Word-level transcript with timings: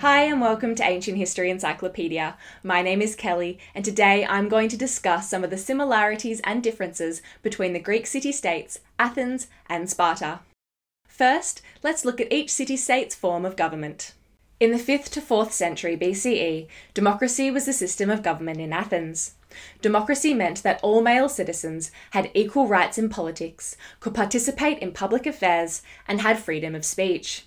Hi, 0.00 0.22
and 0.22 0.40
welcome 0.40 0.74
to 0.76 0.82
Ancient 0.82 1.18
History 1.18 1.50
Encyclopedia. 1.50 2.38
My 2.62 2.80
name 2.80 3.02
is 3.02 3.14
Kelly, 3.14 3.58
and 3.74 3.84
today 3.84 4.24
I'm 4.24 4.48
going 4.48 4.70
to 4.70 4.76
discuss 4.78 5.28
some 5.28 5.44
of 5.44 5.50
the 5.50 5.58
similarities 5.58 6.40
and 6.42 6.62
differences 6.62 7.20
between 7.42 7.74
the 7.74 7.80
Greek 7.80 8.06
city 8.06 8.32
states, 8.32 8.80
Athens, 8.98 9.48
and 9.68 9.90
Sparta. 9.90 10.40
First, 11.06 11.60
let's 11.82 12.06
look 12.06 12.18
at 12.18 12.32
each 12.32 12.50
city 12.50 12.78
state's 12.78 13.14
form 13.14 13.44
of 13.44 13.56
government. 13.56 14.14
In 14.58 14.70
the 14.70 14.78
5th 14.78 15.10
to 15.10 15.20
4th 15.20 15.52
century 15.52 15.98
BCE, 15.98 16.66
democracy 16.94 17.50
was 17.50 17.66
the 17.66 17.74
system 17.74 18.08
of 18.08 18.22
government 18.22 18.58
in 18.58 18.72
Athens. 18.72 19.34
Democracy 19.82 20.32
meant 20.32 20.62
that 20.62 20.80
all 20.82 21.02
male 21.02 21.28
citizens 21.28 21.90
had 22.12 22.30
equal 22.32 22.66
rights 22.66 22.96
in 22.96 23.10
politics, 23.10 23.76
could 24.00 24.14
participate 24.14 24.78
in 24.78 24.92
public 24.92 25.26
affairs, 25.26 25.82
and 26.08 26.22
had 26.22 26.38
freedom 26.38 26.74
of 26.74 26.86
speech. 26.86 27.44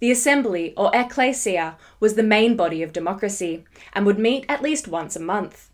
The 0.00 0.10
assembly, 0.10 0.74
or 0.76 0.90
ecclesia, 0.94 1.76
was 1.98 2.14
the 2.14 2.22
main 2.22 2.56
body 2.56 2.82
of 2.82 2.92
democracy 2.92 3.64
and 3.92 4.06
would 4.06 4.18
meet 4.18 4.46
at 4.48 4.62
least 4.62 4.86
once 4.86 5.16
a 5.16 5.20
month. 5.20 5.70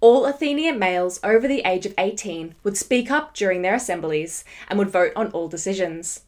All 0.00 0.24
Athenian 0.24 0.78
males 0.78 1.20
over 1.22 1.46
the 1.46 1.62
age 1.66 1.84
of 1.84 1.94
18 1.98 2.54
would 2.64 2.78
speak 2.78 3.10
up 3.10 3.34
during 3.34 3.60
their 3.60 3.74
assemblies 3.74 4.44
and 4.68 4.78
would 4.78 4.88
vote 4.88 5.12
on 5.14 5.30
all 5.32 5.48
decisions. 5.48 6.22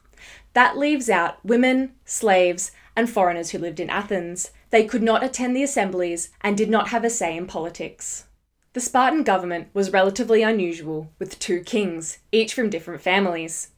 That 0.53 0.77
leaves 0.77 1.09
out 1.09 1.43
women, 1.43 1.93
slaves, 2.05 2.73
and 2.95 3.09
foreigners 3.09 3.51
who 3.51 3.59
lived 3.59 3.81
in 3.81 3.89
Athens. 3.89 4.51
They 4.69 4.85
could 4.85 5.03
not 5.03 5.25
attend 5.25 5.57
the 5.57 5.63
assemblies 5.63 6.31
and 6.43 6.57
did 6.57 6.69
not 6.69 6.89
have 6.89 7.05
a 7.05 7.11
say 7.11 7.35
in 7.35 7.47
politics. 7.47 8.27
The 8.75 8.81
Spartan 8.81 9.23
government 9.23 9.69
was 9.73 9.93
relatively 9.93 10.43
unusual, 10.43 11.11
with 11.19 11.39
two 11.39 11.61
kings, 11.61 12.19
each 12.31 12.55
from 12.55 12.71
different 12.71 13.01
families. 13.03 13.69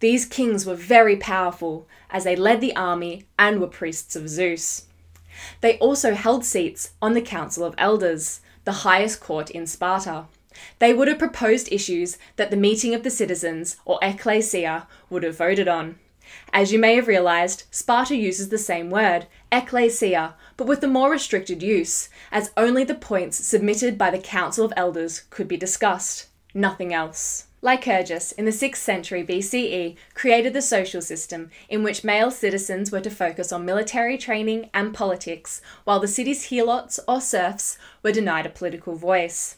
These 0.00 0.26
kings 0.26 0.66
were 0.66 0.74
very 0.74 1.16
powerful, 1.16 1.88
as 2.10 2.24
they 2.24 2.36
led 2.36 2.60
the 2.60 2.76
army 2.76 3.26
and 3.38 3.60
were 3.60 3.66
priests 3.66 4.14
of 4.16 4.28
Zeus. 4.28 4.86
They 5.60 5.78
also 5.78 6.14
held 6.14 6.44
seats 6.44 6.92
on 7.02 7.14
the 7.14 7.20
Council 7.20 7.64
of 7.64 7.74
Elders, 7.78 8.40
the 8.64 8.84
highest 8.86 9.20
court 9.20 9.50
in 9.50 9.66
Sparta. 9.66 10.26
They 10.78 10.94
would 10.94 11.08
have 11.08 11.18
proposed 11.18 11.72
issues 11.72 12.18
that 12.36 12.50
the 12.50 12.56
meeting 12.56 12.94
of 12.94 13.02
the 13.02 13.10
citizens, 13.10 13.76
or 13.84 13.98
ecclesia, 14.00 14.86
would 15.10 15.22
have 15.22 15.36
voted 15.36 15.66
on. 15.66 15.98
As 16.52 16.72
you 16.72 16.78
may 16.78 16.94
have 16.94 17.08
realised, 17.08 17.64
Sparta 17.70 18.16
uses 18.16 18.48
the 18.48 18.58
same 18.58 18.90
word, 18.90 19.26
ecclesia, 19.50 20.34
but 20.56 20.66
with 20.66 20.82
a 20.82 20.88
more 20.88 21.10
restricted 21.10 21.62
use, 21.62 22.08
as 22.30 22.52
only 22.56 22.84
the 22.84 22.94
points 22.94 23.44
submitted 23.44 23.98
by 23.98 24.10
the 24.10 24.18
Council 24.18 24.64
of 24.64 24.72
Elders 24.76 25.24
could 25.30 25.48
be 25.48 25.56
discussed, 25.56 26.28
nothing 26.54 26.94
else. 26.94 27.46
Lycurgus, 27.64 28.32
in 28.32 28.44
the 28.44 28.50
6th 28.50 28.76
century 28.76 29.24
BCE, 29.24 29.96
created 30.12 30.52
the 30.52 30.60
social 30.60 31.00
system 31.00 31.50
in 31.70 31.82
which 31.82 32.04
male 32.04 32.30
citizens 32.30 32.92
were 32.92 33.00
to 33.00 33.08
focus 33.08 33.52
on 33.52 33.64
military 33.64 34.18
training 34.18 34.68
and 34.74 34.92
politics, 34.92 35.62
while 35.84 35.98
the 35.98 36.06
city's 36.06 36.50
helots 36.50 37.00
or 37.08 37.22
serfs 37.22 37.78
were 38.02 38.12
denied 38.12 38.44
a 38.44 38.50
political 38.50 38.96
voice. 38.96 39.56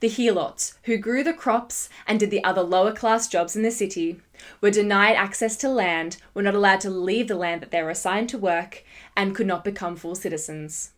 The 0.00 0.08
helots, 0.08 0.74
who 0.82 0.96
grew 0.96 1.22
the 1.22 1.32
crops 1.32 1.88
and 2.08 2.18
did 2.18 2.32
the 2.32 2.42
other 2.42 2.62
lower 2.62 2.92
class 2.92 3.28
jobs 3.28 3.54
in 3.54 3.62
the 3.62 3.70
city, 3.70 4.20
were 4.60 4.72
denied 4.72 5.14
access 5.14 5.56
to 5.58 5.68
land, 5.68 6.16
were 6.34 6.42
not 6.42 6.56
allowed 6.56 6.80
to 6.80 6.90
leave 6.90 7.28
the 7.28 7.36
land 7.36 7.62
that 7.62 7.70
they 7.70 7.84
were 7.84 7.90
assigned 7.90 8.28
to 8.30 8.38
work, 8.38 8.82
and 9.16 9.32
could 9.32 9.46
not 9.46 9.62
become 9.62 9.94
full 9.94 10.16
citizens. 10.16 10.90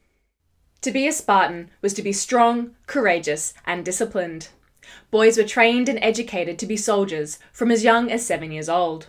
To 0.81 0.91
be 0.91 1.07
a 1.07 1.12
Spartan 1.12 1.71
was 1.83 1.93
to 1.93 2.03
be 2.03 2.15
strong, 2.15 2.77
courageous, 2.87 3.53
and 3.67 3.84
disciplined. 3.84 4.49
Boys 5.11 5.37
were 5.37 5.45
trained 5.45 5.89
and 5.89 5.98
educated 6.03 6.59
to 6.59 6.67
be 6.67 6.77
soldiers 6.77 7.39
from 7.53 7.70
as 7.70 7.84
young 7.84 8.11
as 8.11 8.27
seven 8.27 8.53
years 8.53 8.69
old. 8.69 9.09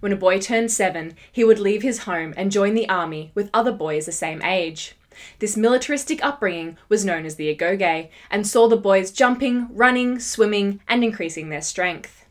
When 0.00 0.12
a 0.12 0.16
boy 0.16 0.38
turned 0.38 0.70
seven, 0.70 1.14
he 1.30 1.44
would 1.44 1.58
leave 1.58 1.82
his 1.82 2.00
home 2.00 2.34
and 2.36 2.52
join 2.52 2.74
the 2.74 2.88
army 2.88 3.32
with 3.34 3.50
other 3.52 3.72
boys 3.72 4.06
the 4.06 4.12
same 4.12 4.42
age. 4.42 4.94
This 5.38 5.56
militaristic 5.56 6.24
upbringing 6.24 6.76
was 6.88 7.04
known 7.04 7.26
as 7.26 7.36
the 7.36 7.54
agoge 7.54 8.08
and 8.30 8.46
saw 8.46 8.68
the 8.68 8.76
boys 8.76 9.10
jumping, 9.10 9.68
running, 9.74 10.20
swimming, 10.20 10.80
and 10.86 11.02
increasing 11.02 11.48
their 11.48 11.62
strength. 11.62 12.24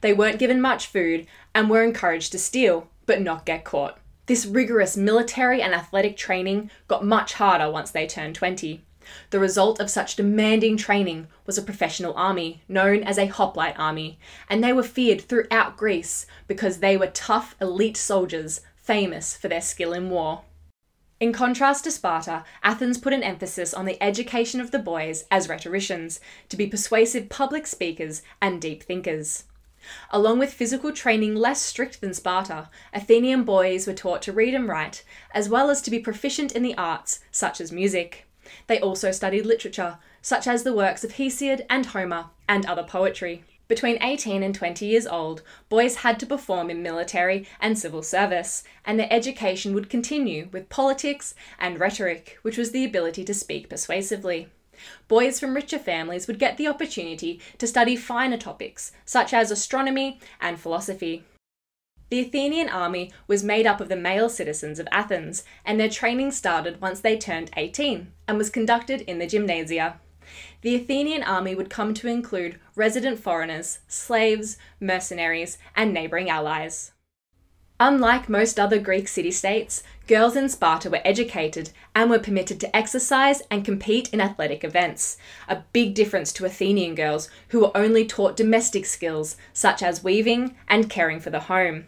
They 0.00 0.12
weren't 0.12 0.38
given 0.38 0.60
much 0.60 0.86
food 0.86 1.26
and 1.54 1.70
were 1.70 1.82
encouraged 1.82 2.32
to 2.32 2.38
steal, 2.38 2.88
but 3.06 3.20
not 3.20 3.46
get 3.46 3.64
caught. 3.64 3.98
This 4.26 4.46
rigorous 4.46 4.96
military 4.96 5.60
and 5.60 5.74
athletic 5.74 6.16
training 6.16 6.70
got 6.88 7.04
much 7.04 7.34
harder 7.34 7.70
once 7.70 7.90
they 7.90 8.06
turned 8.06 8.34
20. 8.34 8.82
The 9.30 9.40
result 9.40 9.80
of 9.80 9.90
such 9.90 10.16
demanding 10.16 10.76
training 10.76 11.28
was 11.46 11.58
a 11.58 11.62
professional 11.62 12.14
army, 12.14 12.62
known 12.68 13.02
as 13.02 13.18
a 13.18 13.26
hoplite 13.26 13.78
army, 13.78 14.18
and 14.48 14.62
they 14.62 14.72
were 14.72 14.82
feared 14.82 15.20
throughout 15.20 15.76
Greece 15.76 16.26
because 16.48 16.78
they 16.78 16.96
were 16.96 17.08
tough, 17.08 17.56
elite 17.60 17.96
soldiers 17.96 18.60
famous 18.76 19.36
for 19.36 19.48
their 19.48 19.60
skill 19.60 19.92
in 19.92 20.10
war. 20.10 20.42
In 21.20 21.32
contrast 21.32 21.84
to 21.84 21.90
Sparta, 21.90 22.44
Athens 22.62 22.98
put 22.98 23.12
an 23.12 23.22
emphasis 23.22 23.72
on 23.72 23.86
the 23.86 24.02
education 24.02 24.60
of 24.60 24.72
the 24.72 24.78
boys 24.78 25.24
as 25.30 25.48
rhetoricians, 25.48 26.20
to 26.48 26.56
be 26.56 26.66
persuasive 26.66 27.28
public 27.28 27.66
speakers 27.66 28.20
and 28.42 28.60
deep 28.60 28.82
thinkers. 28.82 29.44
Along 30.10 30.38
with 30.38 30.52
physical 30.52 30.92
training 30.92 31.34
less 31.34 31.60
strict 31.60 32.00
than 32.00 32.14
Sparta, 32.14 32.68
Athenian 32.92 33.44
boys 33.44 33.86
were 33.86 33.94
taught 33.94 34.22
to 34.22 34.32
read 34.32 34.54
and 34.54 34.68
write, 34.68 35.04
as 35.32 35.48
well 35.48 35.70
as 35.70 35.80
to 35.82 35.90
be 35.90 35.98
proficient 35.98 36.52
in 36.52 36.62
the 36.62 36.76
arts, 36.76 37.20
such 37.30 37.60
as 37.60 37.70
music. 37.70 38.26
They 38.66 38.80
also 38.80 39.10
studied 39.10 39.46
literature, 39.46 39.98
such 40.22 40.46
as 40.46 40.62
the 40.62 40.74
works 40.74 41.04
of 41.04 41.12
Hesiod 41.12 41.64
and 41.68 41.86
Homer, 41.86 42.26
and 42.48 42.66
other 42.66 42.82
poetry. 42.82 43.44
Between 43.66 44.02
18 44.02 44.42
and 44.42 44.54
20 44.54 44.84
years 44.84 45.06
old, 45.06 45.42
boys 45.70 45.96
had 45.96 46.20
to 46.20 46.26
perform 46.26 46.68
in 46.68 46.82
military 46.82 47.46
and 47.60 47.78
civil 47.78 48.02
service, 48.02 48.62
and 48.84 48.98
their 48.98 49.10
education 49.10 49.74
would 49.74 49.88
continue 49.88 50.48
with 50.52 50.68
politics 50.68 51.34
and 51.58 51.80
rhetoric, 51.80 52.38
which 52.42 52.58
was 52.58 52.72
the 52.72 52.84
ability 52.84 53.24
to 53.24 53.32
speak 53.32 53.70
persuasively. 53.70 54.48
Boys 55.08 55.40
from 55.40 55.54
richer 55.54 55.78
families 55.78 56.26
would 56.26 56.38
get 56.38 56.58
the 56.58 56.68
opportunity 56.68 57.40
to 57.56 57.66
study 57.66 57.96
finer 57.96 58.36
topics, 58.36 58.92
such 59.06 59.32
as 59.32 59.50
astronomy 59.50 60.18
and 60.40 60.60
philosophy. 60.60 61.24
The 62.14 62.20
Athenian 62.20 62.68
army 62.68 63.10
was 63.26 63.42
made 63.42 63.66
up 63.66 63.80
of 63.80 63.88
the 63.88 63.96
male 63.96 64.28
citizens 64.28 64.78
of 64.78 64.86
Athens, 64.92 65.42
and 65.64 65.80
their 65.80 65.88
training 65.88 66.30
started 66.30 66.80
once 66.80 67.00
they 67.00 67.18
turned 67.18 67.50
18 67.56 68.06
and 68.28 68.38
was 68.38 68.50
conducted 68.50 69.00
in 69.00 69.18
the 69.18 69.26
gymnasia. 69.26 69.98
The 70.60 70.76
Athenian 70.76 71.24
army 71.24 71.56
would 71.56 71.68
come 71.68 71.92
to 71.94 72.06
include 72.06 72.60
resident 72.76 73.18
foreigners, 73.18 73.80
slaves, 73.88 74.58
mercenaries, 74.78 75.58
and 75.74 75.92
neighbouring 75.92 76.30
allies. 76.30 76.92
Unlike 77.80 78.28
most 78.28 78.60
other 78.60 78.78
Greek 78.78 79.08
city 79.08 79.32
states, 79.32 79.82
girls 80.06 80.36
in 80.36 80.48
Sparta 80.48 80.88
were 80.88 81.02
educated 81.04 81.70
and 81.96 82.08
were 82.08 82.20
permitted 82.20 82.60
to 82.60 82.76
exercise 82.76 83.42
and 83.50 83.64
compete 83.64 84.08
in 84.14 84.20
athletic 84.20 84.62
events, 84.62 85.16
a 85.48 85.64
big 85.72 85.94
difference 85.94 86.32
to 86.34 86.44
Athenian 86.44 86.94
girls 86.94 87.28
who 87.48 87.58
were 87.58 87.76
only 87.76 88.06
taught 88.06 88.36
domestic 88.36 88.86
skills 88.86 89.36
such 89.52 89.82
as 89.82 90.04
weaving 90.04 90.54
and 90.68 90.88
caring 90.88 91.18
for 91.18 91.30
the 91.30 91.40
home. 91.40 91.86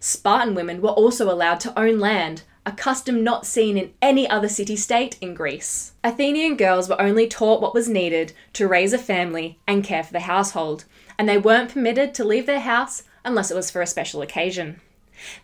Spartan 0.00 0.54
women 0.54 0.80
were 0.80 0.90
also 0.90 1.30
allowed 1.30 1.60
to 1.60 1.78
own 1.78 1.98
land, 1.98 2.42
a 2.66 2.72
custom 2.72 3.22
not 3.22 3.46
seen 3.46 3.76
in 3.76 3.92
any 4.00 4.28
other 4.28 4.48
city 4.48 4.76
state 4.76 5.18
in 5.20 5.34
Greece. 5.34 5.92
Athenian 6.02 6.56
girls 6.56 6.88
were 6.88 7.00
only 7.00 7.28
taught 7.28 7.60
what 7.60 7.74
was 7.74 7.88
needed 7.88 8.32
to 8.54 8.68
raise 8.68 8.92
a 8.92 8.98
family 8.98 9.58
and 9.66 9.84
care 9.84 10.02
for 10.02 10.12
the 10.12 10.20
household, 10.20 10.84
and 11.18 11.28
they 11.28 11.38
weren't 11.38 11.72
permitted 11.72 12.14
to 12.14 12.24
leave 12.24 12.46
their 12.46 12.60
house 12.60 13.02
unless 13.24 13.50
it 13.50 13.56
was 13.56 13.70
for 13.70 13.82
a 13.82 13.86
special 13.86 14.22
occasion. 14.22 14.80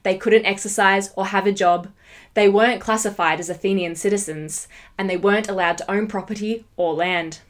They 0.02 0.16
couldn't 0.16 0.46
exercise 0.46 1.12
or 1.16 1.26
have 1.26 1.46
a 1.46 1.52
job, 1.52 1.88
they 2.34 2.48
weren't 2.48 2.80
classified 2.80 3.40
as 3.40 3.50
Athenian 3.50 3.96
citizens, 3.96 4.68
and 4.96 5.08
they 5.08 5.16
weren't 5.16 5.48
allowed 5.48 5.78
to 5.78 5.90
own 5.90 6.06
property 6.06 6.64
or 6.76 6.94
land. 6.94 7.40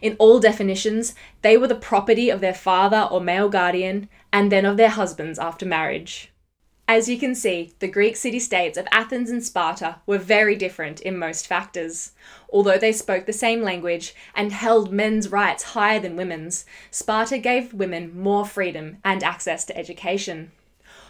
In 0.00 0.16
all 0.18 0.40
definitions, 0.40 1.14
they 1.42 1.56
were 1.56 1.68
the 1.68 1.74
property 1.74 2.30
of 2.30 2.40
their 2.40 2.54
father 2.54 3.08
or 3.10 3.20
male 3.20 3.48
guardian, 3.48 4.08
and 4.32 4.50
then 4.52 4.64
of 4.64 4.76
their 4.76 4.90
husbands 4.90 5.38
after 5.38 5.66
marriage. 5.66 6.32
As 6.88 7.08
you 7.08 7.18
can 7.18 7.34
see, 7.34 7.72
the 7.80 7.88
Greek 7.88 8.16
city 8.16 8.38
states 8.38 8.78
of 8.78 8.86
Athens 8.92 9.28
and 9.28 9.42
Sparta 9.42 9.96
were 10.06 10.18
very 10.18 10.54
different 10.54 11.00
in 11.00 11.18
most 11.18 11.46
factors. 11.48 12.12
Although 12.48 12.78
they 12.78 12.92
spoke 12.92 13.26
the 13.26 13.32
same 13.32 13.60
language 13.60 14.14
and 14.36 14.52
held 14.52 14.92
men's 14.92 15.32
rights 15.32 15.64
higher 15.74 15.98
than 15.98 16.14
women's, 16.14 16.64
Sparta 16.92 17.38
gave 17.38 17.74
women 17.74 18.16
more 18.16 18.46
freedom 18.46 18.98
and 19.04 19.24
access 19.24 19.64
to 19.64 19.76
education. 19.76 20.52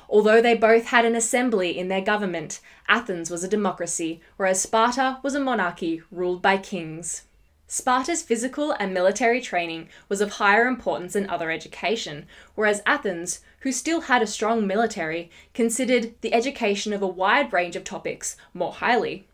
Although 0.09 0.41
they 0.41 0.55
both 0.55 0.87
had 0.87 1.05
an 1.05 1.15
assembly 1.15 1.77
in 1.77 1.89
their 1.89 2.01
government, 2.01 2.61
Athens 2.89 3.31
was 3.31 3.45
a 3.45 3.49
democracy, 3.49 4.23
whereas 4.39 4.63
Sparta 4.63 5.19
was 5.23 5.35
a 5.35 5.41
monarchy 5.41 6.03
ruled 6.11 6.41
by 6.41 6.57
kings. 6.57 7.25
Sparta's 7.69 8.23
physical 8.23 8.73
and 8.79 8.95
military 8.95 9.41
training 9.41 9.89
was 10.09 10.21
of 10.21 10.33
higher 10.33 10.69
importance 10.69 11.15
than 11.15 11.29
other 11.29 11.51
education, 11.51 12.27
whereas 12.55 12.81
Athens, 12.87 13.41
who 13.61 13.73
still 13.73 14.03
had 14.03 14.23
a 14.23 14.27
strong 14.27 14.67
military, 14.67 15.31
considered 15.53 16.15
the 16.21 16.33
education 16.33 16.93
of 16.93 17.03
a 17.03 17.09
wide 17.09 17.53
range 17.53 17.75
of 17.75 17.83
topics 17.83 18.37
more 18.55 18.73
highly. 18.73 19.27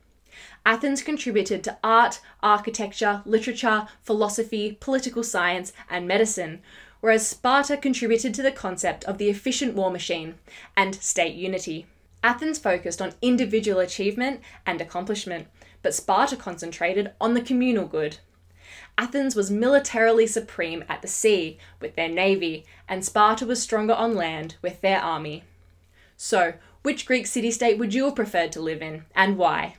Athens 0.65 1.03
contributed 1.03 1.63
to 1.65 1.77
art, 1.85 2.21
architecture, 2.43 3.21
literature, 3.27 3.87
philosophy, 4.03 4.79
political 4.81 5.23
science, 5.23 5.75
and 5.91 6.09
medicine, 6.09 6.63
whereas 7.01 7.29
Sparta 7.29 7.77
contributed 7.77 8.33
to 8.33 8.43
the 8.43 8.53
concept 8.53 9.05
of 9.05 9.19
the 9.19 9.29
efficient 9.29 9.75
war 9.75 9.91
machine 9.91 10.37
and 10.75 10.95
state 10.95 11.35
unity. 11.35 11.85
Athens 12.25 12.59
focused 12.59 13.03
on 13.03 13.15
individual 13.21 13.81
achievement 13.81 14.41
and 14.65 14.81
accomplishment, 14.81 15.49
but 15.83 15.95
Sparta 15.95 16.37
concentrated 16.37 17.13
on 17.21 17.35
the 17.35 17.43
communal 17.43 17.87
good. 17.87 18.19
Athens 18.97 19.35
was 19.35 19.51
militarily 19.51 20.27
supreme 20.27 20.85
at 20.89 21.03
the 21.03 21.09
sea 21.09 21.59
with 21.81 21.97
their 21.97 22.09
navy, 22.09 22.65
and 22.89 23.05
Sparta 23.05 23.47
was 23.47 23.63
stronger 23.63 23.95
on 23.95 24.15
land 24.15 24.57
with 24.63 24.81
their 24.81 25.01
army. 25.01 25.45
So, 26.17 26.55
which 26.83 27.07
Greek 27.07 27.27
city 27.27 27.51
state 27.51 27.79
would 27.79 27.95
you 27.95 28.05
have 28.07 28.15
preferred 28.17 28.53
to 28.53 28.61
live 28.61 28.83
in, 28.83 29.05
and 29.15 29.37
why? 29.37 29.77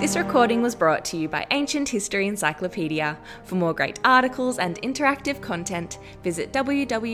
This 0.00 0.16
recording 0.16 0.60
was 0.60 0.74
brought 0.74 1.04
to 1.06 1.16
you 1.16 1.28
by 1.28 1.46
Ancient 1.50 1.88
History 1.88 2.26
Encyclopedia. 2.26 3.16
For 3.44 3.54
more 3.54 3.72
great 3.72 4.00
articles 4.04 4.58
and 4.58 4.80
interactive 4.82 5.40
content, 5.40 5.98
visit 6.22 6.52
www.ancient.eu. 6.52 7.04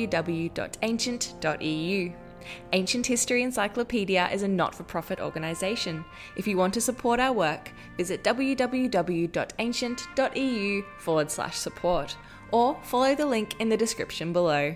Ancient 2.72 3.06
History 3.06 3.42
Encyclopedia 3.42 4.28
is 4.32 4.42
a 4.42 4.48
not 4.48 4.74
for 4.74 4.82
profit 4.82 5.20
organisation. 5.20 6.04
If 6.36 6.46
you 6.46 6.56
want 6.56 6.72
to 6.74 6.80
support 6.80 7.20
our 7.20 7.32
work, 7.32 7.70
visit 7.96 8.24
www.ancient.eu 8.24 10.82
forward 10.98 11.30
slash 11.30 11.56
support 11.56 12.16
or 12.52 12.76
follow 12.82 13.14
the 13.14 13.26
link 13.26 13.54
in 13.60 13.68
the 13.68 13.76
description 13.76 14.32
below. 14.32 14.74